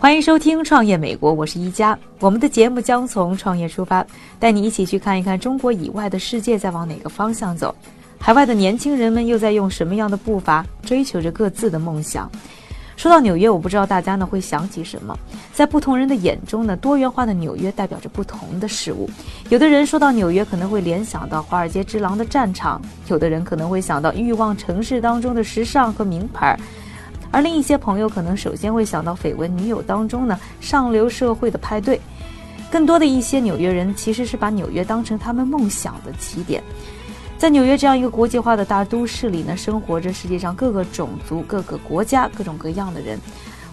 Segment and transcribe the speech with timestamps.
[0.00, 1.98] 欢迎收听《创业美国》，我是一加。
[2.20, 4.06] 我们的节目将从创业出发，
[4.38, 7.74] 带你一起去看一看中国以外的世界在往哪个方向走，
[8.16, 12.30] 海外的年轻人们又在用什么样的步伐追求着各自的梦想。
[12.96, 15.18] 说到纽约，我不知道大家呢会想起什么。
[15.52, 19.10] 在不同人的眼中呢，多元化的纽约代表着不同的事物。
[19.48, 26.56] 有的人说到纽约，可能会联想到华尔街之狼的战场；有的人可能会想到欲望城市当中的时尚和名牌。
[27.30, 32.00] 而另一些朋友可能首先会想到绯闻女友当中呢上流社会的派对，
[32.70, 36.62] 更多的一些纽约人其实是把纽约当成他们梦想的起点。
[37.36, 43.16] 在纽约这样一个国际化的大都市里呢，生活着世界上各个种族、各个国家、各种各样的人，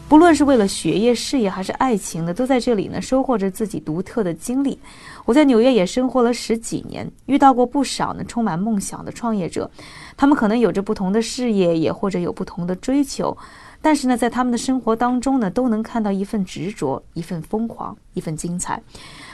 [0.08, 4.78] 不论是为了学业、事业还是爱情呢，都在这里呢收获着自己独特的经历。
[5.26, 9.70] 我在纽约也生活了十几年，遇到过不少呢充满梦想的创业者，
[10.16, 13.36] 他们可能有着不同的事业，也或者有不同的追求，
[13.82, 18.80] 但是呢，在他们的生活当中呢，都能看到一份执着、一份疯狂、一份精彩。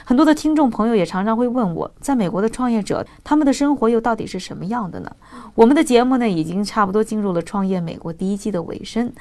[0.06, 5.14] 很多的听众朋友也常常会问我，在美国的创业者，他们的生活又到底是什么样的呢？
[5.54, 9.12] 我们的节目呢，已经差不多进入了《创业美国》第一季的尾声。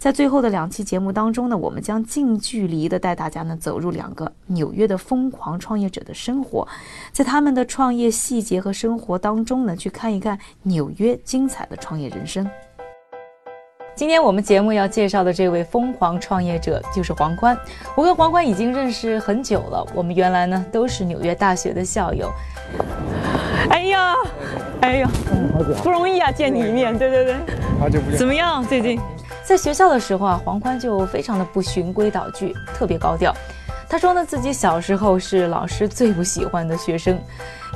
[0.00, 6.66] 在最后的两期节目当中呢，我们将近距离的带大家呢走入两个纽约的疯狂创业者的生活，
[7.12, 12.48] 在他们的创业细节和生活当中呢，去看一看纽约精彩的创业人生。
[13.94, 17.54] 今天我们节目要介绍的这位疯狂创业者就是黄宽。
[17.94, 22.30] 我跟黄宽已经认识很久了，我们原来呢都是纽约大学的校友。
[23.68, 24.14] 哎呀，
[24.80, 25.10] 哎呀，
[25.82, 27.34] 不容易啊，见你一面，对对对。
[27.78, 28.18] 好久不见。
[28.18, 28.64] 怎么样？
[28.66, 28.98] 最近
[29.50, 33.34] 在学校的时候啊，黄宽就非常的不循规蹈矩，特别高调。
[33.88, 37.20] 他说呢，自己小时候是老师最不喜欢的学生。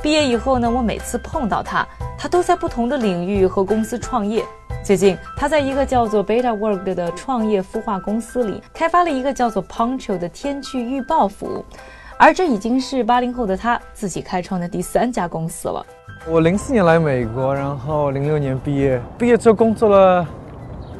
[0.01, 1.85] 毕业以后呢，我每次碰到他，
[2.17, 4.41] 他都在不同的领域和公司创业。
[4.85, 11.65] 最近，他在一个叫做 Beta Work 的创业孵化公司里，开发了一个叫做 Poncho 的天气预报服务。
[12.17, 15.85] 而这已经是八零后的他自己开创的第三家公司了。
[16.25, 20.25] 我零四年来美国，然后零六年毕业，毕业之后工作了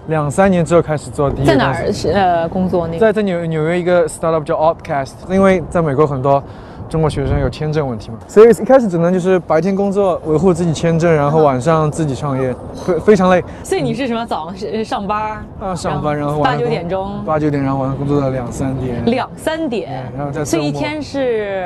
[0.08, 3.00] 两三年之后开始做第一个在哪儿是呃工作那个？
[3.00, 6.44] 在在纽纽约一个 startup 叫 Outcast，因为在美国很多
[6.88, 13.44] 中国学生有签证问题嘛，所以一开始只能就是白天工作维护自己签证，然后晚上自己创业，非非常累。
[13.64, 15.44] 所以你是什么早上是上班？
[15.60, 19.04] 啊，上班然后晚八九点钟，八九点，然后晚上工作到两三点。
[19.06, 21.66] 两三点，然后再所以一天是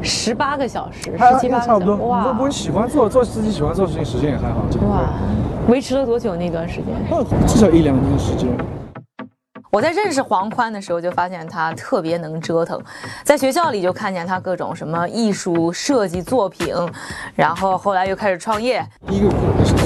[0.00, 1.96] 十八个小时，还十七八个小时，差不多。
[1.96, 4.60] 如哇果你喜欢做做自己喜欢做的事情，时间也还好。
[4.88, 5.10] 哇，
[5.68, 6.86] 维持了多久那段时间？
[7.46, 8.48] 至少一两年的时间。
[9.70, 12.80] 我在认识黄宽的时候就发现他特别能折腾，
[13.22, 16.74] 在学校里就看见他各种什么艺术设计作品，
[17.34, 19.28] 然后后来又开始创业，第一个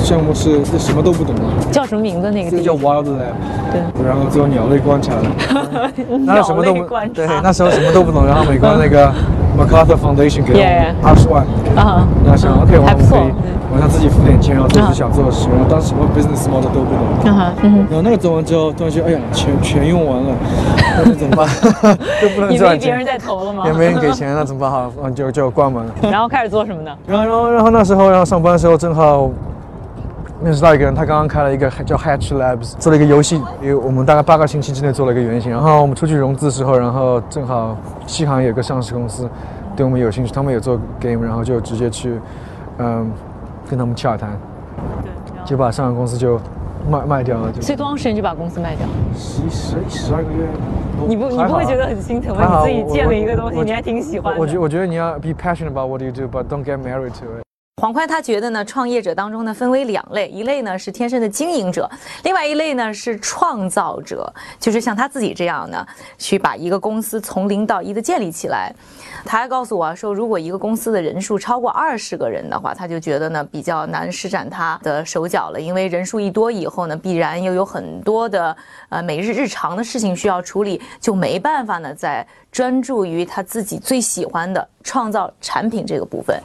[0.05, 3.35] 项目是是什么都不懂的，叫什么名字那个叫 Wild Lab，
[3.73, 5.15] 对，然后做鸟类观察。
[5.17, 5.91] 了，
[6.25, 7.15] 那时候什么都不鸟类观察。
[7.15, 9.13] 对，那时候什么都不懂，然后美国那个
[9.59, 11.45] MacArthur Foundation 给我 Yeah, 二十万，
[11.75, 13.35] 啊，然后想 OK，我们可以
[13.73, 20.35] 晚上自己付点钱，然后做自己想做的事，然后当时什么 business model 都不懂，嗯哼，嗯然后那个做完之后，突然觉得哎呀，钱全用完了，
[20.99, 21.49] 那这怎么办？
[22.21, 23.65] 就不能哼，也没赚钱，别人在投了吗？
[23.67, 24.71] 也没人给钱，那怎么办？
[24.71, 25.93] 好，嗯就就关门了。
[26.11, 26.91] 然后开始做什么呢？
[27.07, 29.31] 然后，然后，然后那时候，然后上班的时候正好
[30.45, 35.51] 认识到一个人，他刚刚开了一个叫 Hatch Labs，做了一个游戏，有我们大概八个星期之内做了一个原型。
[35.51, 37.75] 然后我们出去融资的时候，然后正好
[38.07, 39.27] 西航有个上市公司
[39.75, 42.21] 对我们有兴趣，他们也做 game，然后就直接去，
[42.79, 43.11] 嗯，
[43.73, 44.39] 跟他们洽谈，
[45.47, 46.39] 就把上海公司就
[46.91, 48.87] 卖卖掉了，就所以多长时间就把公司卖掉？
[49.17, 50.47] 十十十二个月。
[51.09, 52.67] 你不你不会觉得很心疼吗？
[52.67, 54.39] 你自己建了一个东西，你还挺喜欢的。
[54.39, 57.42] 我觉我觉得你要 be passionate about what you do，but don't get married to it。
[57.83, 61.91] 黄宽他觉得呢，创业者当中呢分为两类，一类呢是天生的经营者，
[62.23, 65.85] 另外一类呢是创造者，就是像他自己这样呢，
[66.17, 68.73] 去把一个公司从零到一的建立起来。
[69.25, 78.57] 他还告诉我说，如果一个公司的人数超过二十个人的话，他就觉得呢比较难施展他的手脚了，因为人数一多以后呢，必然又有很多的
[78.91, 86.37] 呃每日日常的事情需要处理，就没办法呢在专注于他自己最喜欢的创造产品这个部分。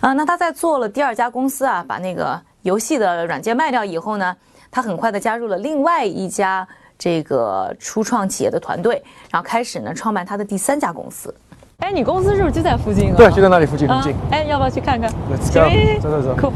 [0.00, 4.36] 啊、那他在做了第二家公司啊，把那个游戏的软件卖掉以后呢，
[4.70, 6.66] 他很快的加入了另外一家
[6.98, 11.34] 这个初创企业的团队，然后开始呢创办他的第三家公司。
[11.78, 13.16] 哎，你公司是不是就在附近啊？
[13.16, 14.14] 对，就在那里附近，很近。
[14.30, 16.36] 哎，要不要去看看？Let's go，走走走。
[16.36, 16.52] Cool。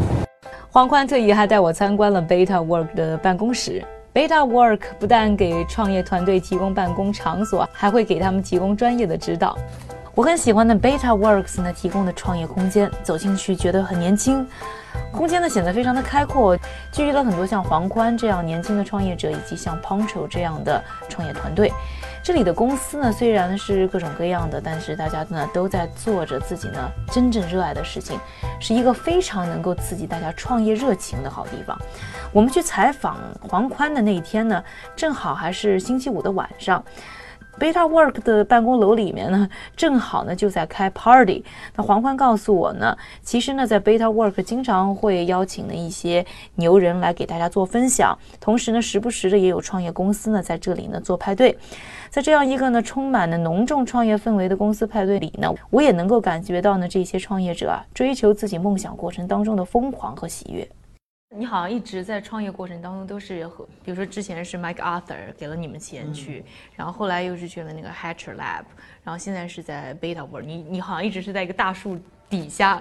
[0.71, 3.83] 黄宽特意还带我参观了 Beta Work 的办公室。
[4.13, 9.57] Beta Work 不但给创业团队提供办公场所，还会给他们提供专业的指导。
[10.17, 14.47] 我很喜欢的 Beta Works 呢提供的创业空间，走进去觉得很年轻，
[15.11, 16.57] 空间呢显得非常的开阔，
[16.93, 21.73] 聚集了很多像黄宽这样年轻的创业者，以及像 Poncho 这样的创业团队。
[22.23, 28.17] 这里的公司呢虽然是各种各样的，但是大家呢都在做着自己呢真正热爱的事情，
[28.61, 31.77] 是一个非常能够刺激大家创业热情的好地方。
[32.33, 34.63] 我们去采访黄宽的那一天呢，
[34.95, 36.83] 正好还是星期五的晚上。
[37.59, 41.45] Beta Work 的办公楼里面呢，正好呢就在开 party。
[41.77, 51.57] 那黄欢告诉我呢，其实呢在 Beta Work 经常会邀请的一些牛人来给大家做分享，同时呢时不时的也有创业公司呢在这里呢做派对。
[52.11, 60.69] 在这样一个呢充满了浓重创业氛围的公司派对里呢，我也能够感觉到呢这些创业者啊追求自己梦想过程当中的疯狂和喜悦。
[61.37, 66.45] 你好像一直在创业过程当中都是和，比如说之前是 Mike Arthur 给了你们钱去，
[66.77, 68.63] 然后后来又是去了那个 Hatcher Lab，
[69.03, 70.45] 然后现在是在 Beta World。
[70.47, 71.99] 你你好像一直是在一个大树
[72.31, 72.81] 底下，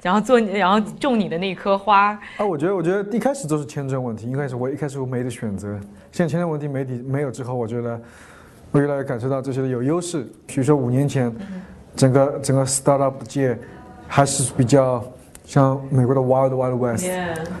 [0.00, 2.18] 然后做然后种你的那棵花。
[2.38, 5.78] 啊，我觉得我觉得一开始都是签证问题，一开始我一开始我没得选择，
[6.10, 8.00] 现在签证问题没底没有之后，我觉得
[8.70, 10.26] 我越来越感受到这些有优势。
[10.46, 11.30] 比如说五年前，
[11.94, 13.58] 整个整个 startup 界
[14.08, 15.04] 还是比较。
[15.52, 17.06] 像美国的 Wild Wild West，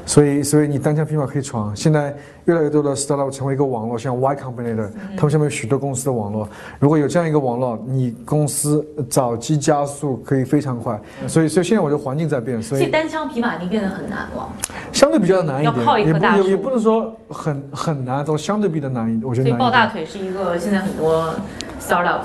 [0.06, 1.76] 所以所以你单枪匹马可以闯。
[1.76, 2.16] 现在
[2.46, 6.48] 越来越多的 startup 成为一个网络，像 Y Combinator，他们下面有许多公司的网络。
[6.78, 10.98] 如果有这样一个网络，你公司早期加速可以非常快。
[11.26, 14.48] 所以所以现在我觉得环境在变，所以单枪匹马已经变得很难了。
[14.90, 19.28] 相对比较难一点，要靠一棵大树，也不能说很很难，都相对比较难一点。
[19.28, 21.34] 我觉得所以抱大腿是一个现在很多。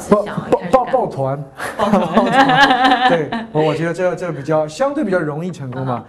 [0.10, 0.26] 抱
[0.72, 1.44] 抱抱团，
[1.78, 6.06] 抱团， 对，我我觉得这这比较相对比较容易成功嘛。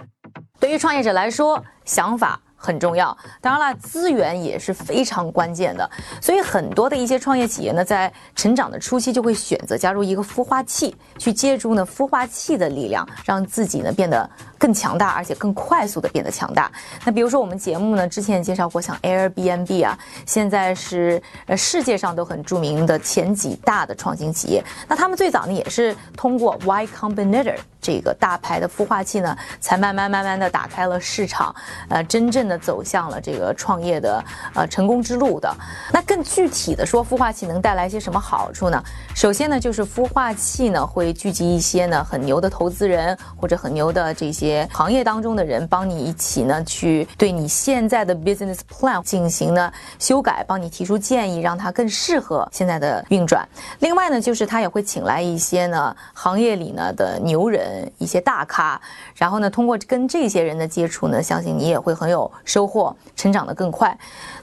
[0.60, 2.38] 对于创业者来说，想法。
[2.60, 5.88] 很重要，当然了，资源也是非常关键的。
[6.20, 14.28] 所以很多的一些创业企业呢，在成长的初期就会选择加入一个孵化器，去借助呢孵化器的力量，让自己呢变得
[14.58, 16.68] 更强大，而且更快速的变得强大。
[17.04, 19.96] 那比如说我们节目呢之前也介绍过，像 Airbnb 啊，
[20.26, 24.64] 现在是呃世界上都很著名的前几大的创新企业。
[24.88, 31.54] 那他们最早呢也是通过 Y Combinator 这个大牌的孵化器呢，才慢慢慢慢的打开了市场，
[31.88, 32.47] 呃，真正。
[32.48, 34.24] 的走向了这个创业的
[34.54, 35.54] 呃成功之路的。
[35.92, 38.82] 那更具体的说，孵化器能带来些什么好处呢？
[39.14, 53.46] 首先呢，就是孵化器呢会聚集一些呢很牛的投资人或者很牛的这些行业当中的人，帮你一起呢去对你现在的 business plan 进行呢修改，帮你提出建议，让它更适合现在的运转。
[53.80, 58.80] 另外呢，就是他也会请来一些呢行业里呢的牛人，一些大咖，
[59.14, 62.30] 然后呢通过跟这些人的接触呢，相信你也会很有。
[62.44, 63.96] 收获成长的更快，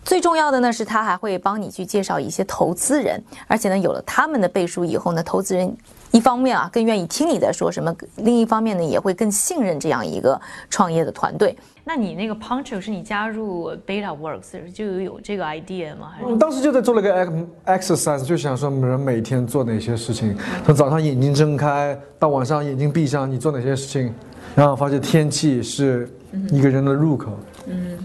[0.04, 5.76] 最重要的呢是他还会帮你去介绍一些投资人，而且呢有了他们的背书以后呢，投资人
[6.12, 10.40] 一方面啊更愿意听你在说什么，另一方面呢也会更信任这样一个
[10.70, 11.58] 创业的团队。
[11.88, 16.14] 那你那个 Poncho 是你加入 Beta Works 就有这个 idea 吗？
[16.24, 17.28] 我当时就在做了个
[17.68, 24.12] exercise，就想说人每天做哪些事情，从早上眼睛睁开到晚上眼睛闭上，你做哪些事情，
[24.56, 26.10] 然后发现天气是
[26.50, 27.38] 一个人的入口。
[27.68, 27.98] 嗯，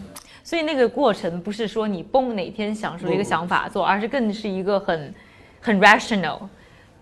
[0.42, 5.14] 所以那个过程不是说你蹦哪天想出一个想法做，而是更是一个很
[5.61, 6.38] 很 rational，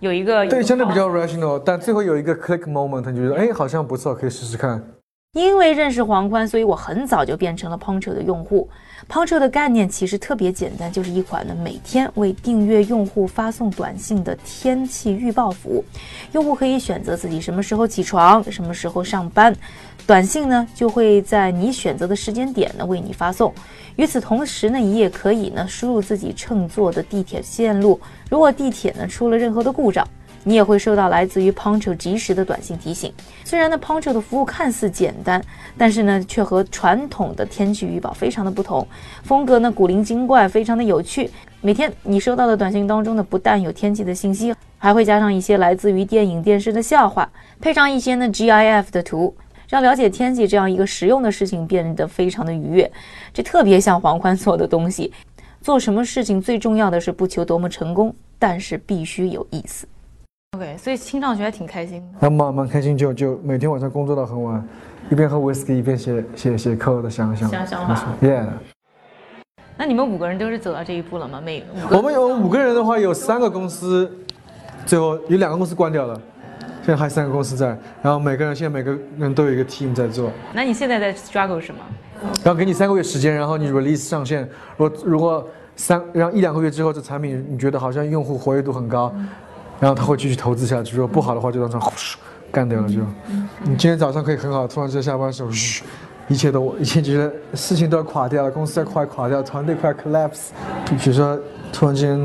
[0.00, 4.84] 有一个对相对比较 rational，但最后有一个 click moment，你觉得哎好像不错，可以试试看。
[5.38, 8.68] 因为认识黄宽，所以我很早就变成了 Poncho 的用户。
[9.08, 15.84] Poncho 的概念其实特别简单，就是一款呢每天为订阅用户发送短信的天气预报服务。
[16.32, 19.54] 用户可以选择自己什么时候起床，什么时候上班，
[20.08, 23.54] 短信呢就会在你选择的时间点呢为你发送。
[23.94, 30.06] 与此同时呢，你也可以呢输入自己乘坐的地铁线路，如果地铁呢出了任何的故障。
[30.44, 33.12] 你也会收到来自于 Poncho 及时的短信提醒。
[33.44, 35.42] 虽然呢，Poncho 的服务看似简单，
[35.76, 38.86] 但是呢，却和传统的天气预报非常的不同。
[39.22, 41.30] 风格呢，古灵精怪，非常的有趣。
[41.60, 47.28] 每天你收到的短信当中呢，不但有天气的信息，还会加上一些来自于电影、电视的笑话，
[47.60, 49.34] 配上一些呢 GIF 的图，
[49.68, 52.90] 让了解天气这样一个实用的事情变得非常的愉悦。
[53.34, 55.12] 这特别像黄宽做的东西。
[55.60, 59.86] 做什么事情最重要的是不求多么成功，但是必须有意思。
[60.58, 62.18] OK，所以听上去还挺开心的。
[62.18, 64.60] 那蛮蛮开心，就就每天晚上工作到很晚，
[65.08, 68.08] 一边喝威士忌一边写写写 code 想想想想法。
[68.20, 68.48] Yeah。
[69.76, 71.40] 那你们五个人都是走到这一步了吗？
[71.40, 74.10] 每个我们有五个人的话，有三个公司，
[74.84, 76.20] 最后有两个公司关掉了，
[76.82, 77.68] 现在还有三个公司在，
[78.02, 81.80] 然后每个人现在每个人都有一个 team 在做，那你现在在 struggle 什么？
[82.42, 85.46] 然后给你三个月时间，然后你 release 上线，如果如果
[85.76, 89.14] 三然后一两个月之后这产品你觉得好像用户活跃度很高，
[89.80, 92.16] 然后他会继续投资下去，如果不好的话就当场嘘
[92.50, 93.00] 干掉了就。
[93.62, 95.82] 你今天早上可以很好，突然之间下班的时候嘘。
[96.30, 100.48] 一切都，一切觉得事情都要垮掉了，公司要快垮掉，团队快 collapse。
[100.84, 101.40] 比如说，
[101.72, 102.20] 突然间，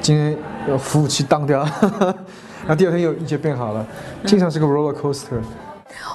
[0.00, 0.34] 今天
[0.66, 1.60] 有服务器当掉，
[2.64, 3.86] 然后第二天又一切变好了，
[4.24, 5.42] 经常是个 roller coaster。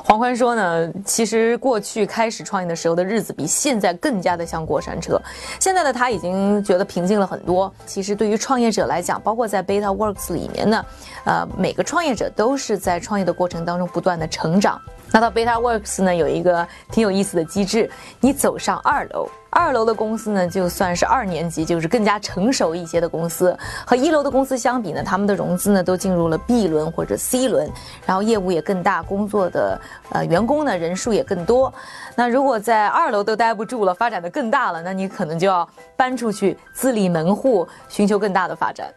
[0.08, 5.22] 黄欢说呢，其实过去开始创业的时候的日子比现在更加的像过山车。
[5.60, 7.70] 现在的他已经觉得平静了很多。
[7.86, 10.86] 其实对于创业者来讲，包括在 Beta Works 里面呢，
[11.26, 14.82] 呃，每个创业者都是在创业的过程当中不断的成长。
[15.12, 27.72] 那到 Beta Works 呢，有一个挺有意思的机制，你走上二楼，二楼的公司呢，就算是二年级，就是更加成熟一些的公司，和一楼的公司相比呢，他们的融资呢都进入了 B 轮或者 C 轮，
[28.06, 31.74] 然后业务也更大，工作的呃员工呢人数也更多。
[32.16, 38.94] 那如果在二楼都待不住了，发展的更大了，那你可能就要搬出去自立门户，寻求更大的发展。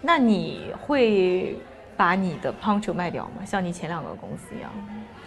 [0.00, 1.58] 那你会
[1.96, 3.44] 把你的 Poncho 卖掉吗？
[3.44, 4.70] 像你前两个公司一样？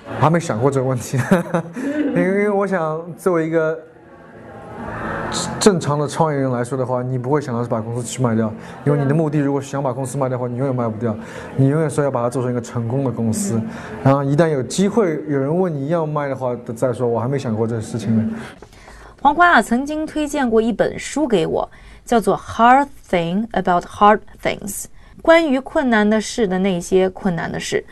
[0.07, 1.17] 我还没想过这个问题，
[2.13, 3.79] 因为因为我想作为一个
[5.59, 8.51] 正常的创业人来说的话，你不会想到是把公司去卖掉，
[8.85, 11.15] 因为你的目的如果想把公司卖掉的话，你永远卖不掉，
[11.55, 13.61] 你永远说要把它做成一个成功的公司，
[14.03, 18.37] 然后一旦有机会有人问你要卖的话再说，我还没想过这个事情呢。
[19.21, 21.69] 黄欢啊，曾经推荐过一本书给我，
[22.03, 24.83] 叫做《Hard Thing About Hard Things》，
[25.21, 27.85] 关于困难的事的那些困难的事。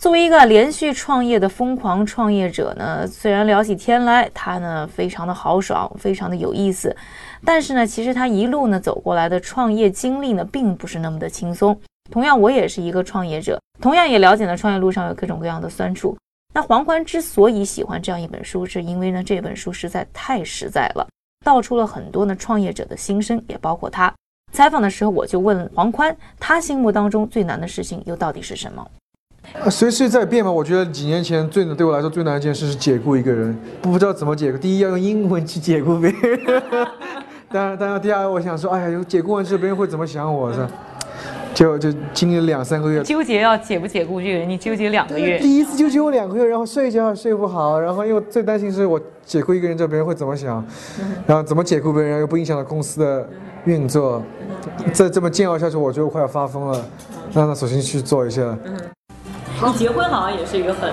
[0.00, 6.96] 作为一个连续创业的疯狂创业者呢，虽然聊起天来他呢非常的豪爽，非常的有意思，
[7.44, 11.78] 但是呢，其实他一路呢走过来的创业经历呢，并不是那么的轻松。
[12.10, 16.16] 同样，我也是一个创业者，同样也了解了创业路上有各种各样的酸楚。
[16.54, 21.06] 那黄欢之所以喜欢这样一本书，是因为呢这本书实在太实在了，
[21.44, 24.10] 道出了很多呢创业者的心声，也包括他。
[24.50, 28.90] 采访的时候，我就问黄宽，他心目当中最难的事情又到底是什么？
[29.70, 30.50] 随时在变嘛。
[30.50, 34.58] 我觉得几年前最对我来说最难一件事是解雇一个人，不知道怎么解雇。
[34.58, 36.40] 第一要用英文去解雇别人，
[37.50, 40.52] 当然，当然，第二我想说，哎呀，有解雇完之后别人会怎么想我？
[40.52, 40.66] 是，
[41.52, 45.38] 就就经历了两三个月，纠结要解不解雇这个人，你纠结两个月。
[45.38, 50.64] 第一次纠结我两个月，然后睡觉睡不好，然后又最担心是我解雇一个人之后别人会怎么想，
[51.26, 53.28] 然后怎么解雇别人又不影响到公司的
[53.64, 54.22] 运作，
[54.92, 56.84] 再这么煎熬下去，我觉得我快要发疯了。
[57.32, 58.56] 那那首先去做一下。
[59.66, 60.90] 你结婚好像也是一个很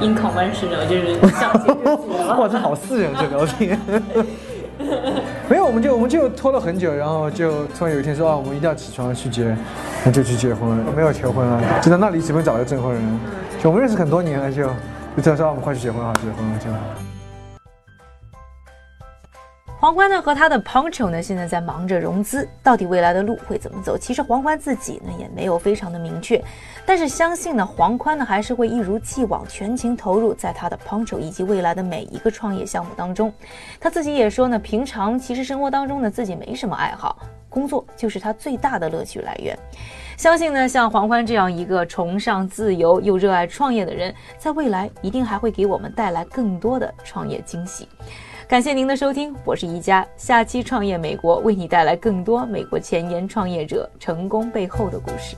[0.00, 1.52] inconventional，就是像
[2.38, 3.78] 哇，这好私人这聊天。
[5.48, 9.56] 没有，我们就我们就拖了很久，然后就突然有一天说啊，我们一定要起床去结，
[10.04, 10.92] 那就去结婚了。
[10.94, 13.20] 没有结婚啊，就在那里随便找个证婚人。
[13.60, 17.07] 就我们认识很多年了，就就这样说啊，我们快去结婚啊，结婚了就。
[19.80, 23.96] 黄欢呢和他的 Poncho 呢，现在在忙着融资，到底未来的路会怎么走？
[23.96, 26.42] 其实黄欢自己呢也没有非常的明确，
[26.84, 33.32] 但是相信呢，黄宽呢还是会一如既往全情投入在他的 Poncho 以及未来的每一个创业项目当中。
[33.78, 37.16] 他自己也说呢，平常其实生活当中呢自己没什么爱好，
[37.48, 39.56] 工作就是他最大的乐趣来源。
[40.16, 47.88] 相信呢，像黄欢这样一个崇尚自由又热爱创业的人，在未来一定还会给我们带来更多的创业惊喜。
[48.48, 50.06] 感谢您的收听，我是宜佳。
[50.16, 55.36] 下期创业美国为你带来更多美国前沿创业者成功背后的故事。